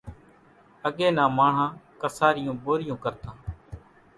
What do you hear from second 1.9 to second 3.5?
ڪسارِيوُن ٻورِيون ڪرتان۔